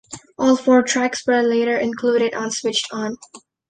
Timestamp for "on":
2.33-2.49, 2.91-3.17